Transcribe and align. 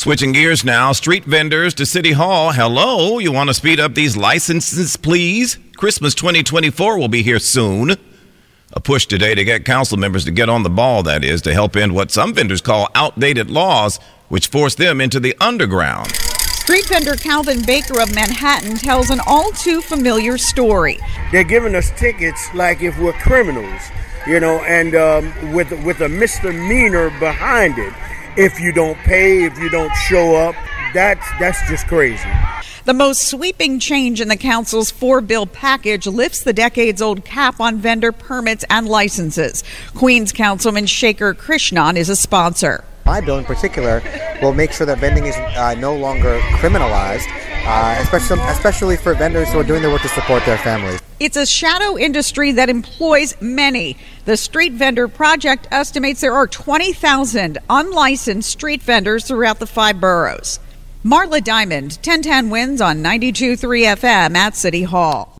Switching 0.00 0.32
gears 0.32 0.64
now, 0.64 0.92
street 0.92 1.26
vendors 1.26 1.74
to 1.74 1.84
City 1.84 2.12
Hall. 2.12 2.52
Hello, 2.52 3.18
you 3.18 3.30
want 3.30 3.50
to 3.50 3.54
speed 3.54 3.78
up 3.78 3.94
these 3.94 4.16
licenses, 4.16 4.96
please? 4.96 5.58
Christmas 5.76 6.14
2024 6.14 6.98
will 6.98 7.08
be 7.08 7.22
here 7.22 7.38
soon. 7.38 7.90
A 8.72 8.80
push 8.80 9.04
today 9.04 9.34
to 9.34 9.44
get 9.44 9.66
council 9.66 9.98
members 9.98 10.24
to 10.24 10.30
get 10.30 10.48
on 10.48 10.62
the 10.62 10.70
ball, 10.70 11.02
that 11.02 11.22
is, 11.22 11.42
to 11.42 11.52
help 11.52 11.76
end 11.76 11.94
what 11.94 12.10
some 12.10 12.32
vendors 12.32 12.62
call 12.62 12.88
outdated 12.94 13.50
laws, 13.50 13.98
which 14.30 14.46
force 14.46 14.74
them 14.74 15.02
into 15.02 15.20
the 15.20 15.36
underground. 15.38 16.12
Street 16.12 16.86
vendor 16.86 17.16
Calvin 17.16 17.62
Baker 17.66 18.00
of 18.00 18.14
Manhattan 18.14 18.76
tells 18.76 19.10
an 19.10 19.20
all 19.26 19.50
too 19.50 19.82
familiar 19.82 20.38
story. 20.38 20.98
They're 21.30 21.44
giving 21.44 21.74
us 21.74 21.90
tickets 21.90 22.48
like 22.54 22.80
if 22.80 22.98
we're 22.98 23.12
criminals, 23.12 23.82
you 24.26 24.40
know, 24.40 24.60
and 24.60 24.94
um, 24.94 25.52
with 25.52 25.72
with 25.84 26.00
a 26.00 26.08
misdemeanor 26.08 27.10
behind 27.20 27.78
it. 27.78 27.92
If 28.42 28.58
you 28.58 28.72
don't 28.72 28.96
pay, 29.00 29.44
if 29.44 29.58
you 29.58 29.68
don't 29.68 29.94
show 30.08 30.34
up, 30.34 30.54
that's 30.94 31.28
that's 31.38 31.60
just 31.68 31.86
crazy. 31.86 32.30
The 32.86 32.94
most 32.94 33.28
sweeping 33.28 33.78
change 33.78 34.18
in 34.18 34.28
the 34.28 34.36
council's 34.38 34.90
four 34.90 35.20
bill 35.20 35.44
package 35.44 36.06
lifts 36.06 36.42
the 36.42 36.54
decades 36.54 37.02
old 37.02 37.26
cap 37.26 37.60
on 37.60 37.76
vendor 37.76 38.12
permits 38.12 38.64
and 38.70 38.88
licenses. 38.88 39.62
Queens 39.94 40.32
Councilman 40.32 40.86
Shekar 40.86 41.34
Krishnan 41.34 41.96
is 41.96 42.08
a 42.08 42.16
sponsor. 42.16 42.82
My 43.04 43.20
bill 43.20 43.36
in 43.36 43.44
particular 43.44 44.02
will 44.40 44.54
make 44.54 44.72
sure 44.72 44.86
that 44.86 45.00
vending 45.00 45.26
is 45.26 45.36
uh, 45.36 45.74
no 45.78 45.94
longer 45.94 46.38
criminalized, 46.60 47.28
uh, 47.64 47.96
especially, 48.00 48.40
especially 48.40 48.96
for 48.96 49.14
vendors 49.14 49.52
who 49.52 49.58
are 49.60 49.64
doing 49.64 49.82
their 49.82 49.90
work 49.90 50.02
to 50.02 50.08
support 50.08 50.44
their 50.44 50.58
families. 50.58 51.00
It's 51.18 51.36
a 51.36 51.46
shadow 51.46 51.98
industry 51.98 52.52
that 52.52 52.68
employs 52.68 53.40
many. 53.40 53.96
The 54.24 54.36
Street 54.36 54.72
Vendor 54.72 55.08
Project 55.08 55.68
estimates 55.70 56.20
there 56.20 56.32
are 56.32 56.46
20,000 56.46 57.58
unlicensed 57.68 58.48
street 58.48 58.82
vendors 58.82 59.26
throughout 59.26 59.58
the 59.58 59.66
five 59.66 60.00
boroughs. 60.00 60.60
Marla 61.04 61.42
Diamond, 61.42 61.92
1010 62.02 62.50
WINS 62.50 62.80
on 62.80 62.98
92.3 62.98 63.96
FM 63.96 64.36
at 64.36 64.54
City 64.56 64.82
Hall. 64.82 65.39